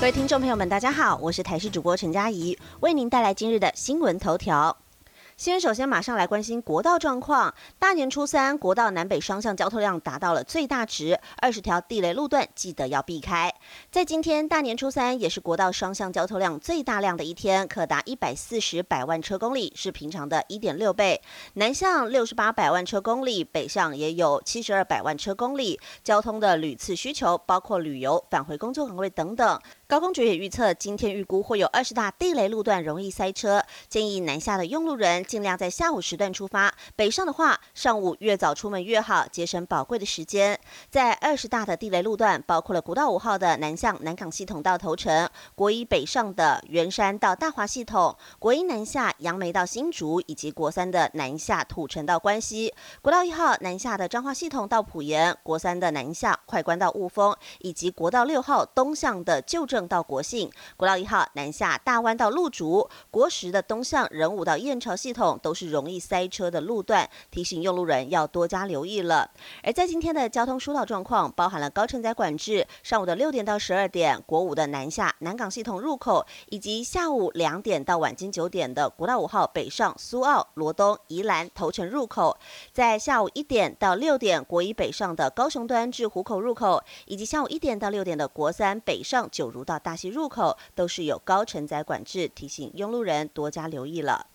[0.00, 4.76] 各位听众朋友们，大家好，我是台视主播陈佳怡，为您带来今日的新闻头条。
[5.36, 7.54] 先首先马上来关心国道状况。
[7.78, 13.52] 大年初三，国道南北双向交通量达到了最大值，二十条地雷路段记得要避开。
[13.90, 21.20] 在今天大年初三，也是国道双向交通量最大量的一天，可达一百四十百万车公里，是平常的一点六倍。
[21.54, 25.78] 南向六十八百万车公里，北向也有七十二百万车公里。
[26.02, 29.60] 交通的屡次需求，包括旅游、返回工作岗位等等。
[29.88, 36.74] 高空局也预测，今天预估会有二十大地雷路段容易塞车，建议南下的用路人尽量在下午时段出发。
[36.94, 40.60] 北上的话，上午越早出门越好，节省宝贵的时间。
[40.90, 59.77] 在二十大的地雷路段，包括了国道五号的南向南港系统到头城，国一北上的圆山到大华系统，国一南下杨梅到新竹，以及国三的南下土城到关西，国道一号南下的彰化系统到埔盐，国三的南下快关到雾峰，以及国道六号东向的旧镇。
[59.78, 69.30] 正到国信国道一号南下大湾到鹿竹国十的东向仁武到燕巢系统都是容易塞车的路段，提醒用路人要多加留意了。
[69.62, 82.36] 而在今天的交通疏导状况，包含了高承载管制，上午的六点到十二点国五的南下南港系统入口，以及下午两点到晚间九点的国道五号北上苏澳罗东宜兰头城入口，
[82.72, 89.78] 在下午一点到六点国一北上的高雄端至湖口入口，以及下午一点到六点的国三北上九如到。
[89.78, 94.26] 大溪入口都是有高承载管制，提醒用路人多加留意了。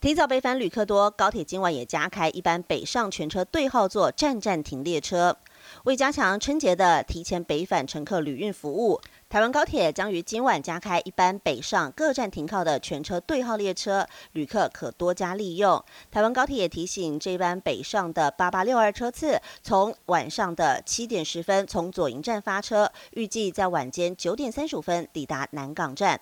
[0.00, 5.38] 提早北返旅客多，高铁今晚也加开一般北上全车对号座站站停列车，
[5.84, 9.00] 为加强春节的提前北返乘客旅运服务。
[9.34, 15.84] 台湾高铁将于今晚加开一班北上各站停靠的全车对号列车，旅客可多加利用。
[16.08, 26.20] 台湾高铁也提醒，这班北上的八八六二车次，从晚上的七点十分从左营站发车，预计在晚间九点三十五分抵达南港站。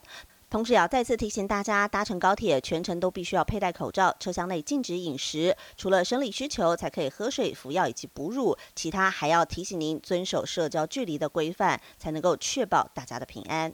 [0.52, 13.72] 同时，也要再次提醒大家，搭乘高铁全程都必须要佩戴口罩，车厢内禁止饮食，除了生理需求才可以喝水、服药以及哺乳，其他还要提醒您遵守社交距离的规范，才能够确保大家的平安。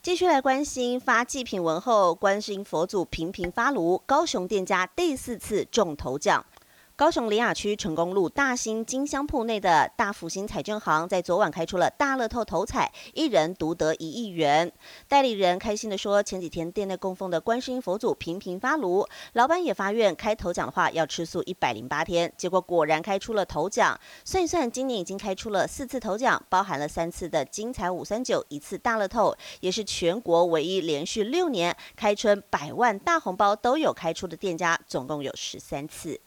[0.00, 6.46] 继续来关心发祭品文后，观世音佛祖频频发炉，高雄店家第四次中头奖。
[6.96, 14.72] 高雄林雅区成功路大兴金香铺内的大福星彩券行，在昨晚开出了大乐透头彩，一人独得一亿元。
[15.06, 22.32] 代理人开心的说：“前几天店内供奉的观世音佛祖频频发炉，老板也发愿开头奖的话要吃素一百零八天。
[22.38, 36.18] 结果果然开出了头奖，算一算，今年已经开出了四次头奖，包含了三次的金彩五三九，一次大乐透，也是全国唯一连续六年开春百万大红包都有开出的店家，总共有十三次。”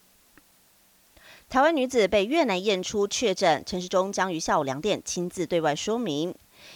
[1.49, 6.35] 台湾女子被越南验出确诊，陈时中将于下午两点亲自对外说明。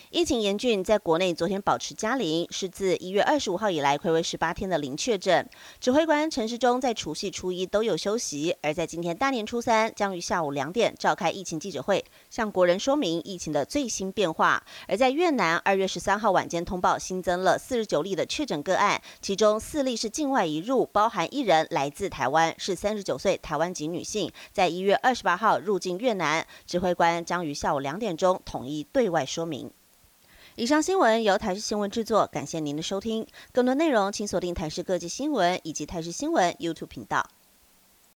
[0.09, 5.49] 疫情严峻，在国内昨天保持加零，是自一月二十五号以来暌违十八天的零确诊。
[5.79, 14.63] 指挥官陈时中在除夕、初一都有休息，而在今天大年初三，将于下午两点召开疫情记者会，向国人说明疫情的最新变化。
[14.87, 26.45] 而在越南，二月十三号晚间通报新增了四十九例的确诊个案，其中四例是境外移入，包含一人来自台湾，是三十九岁台湾籍女性，在一月二十八号入境越南。
[26.65, 29.71] 指挥官将于下午两点钟统一对外说明。
[30.55, 33.25] 以上新闻由台视新闻制作，感谢您的收听。
[33.51, 37.27] 更多内容请锁定台视各界新闻以及台视新闻 YouTube 频道。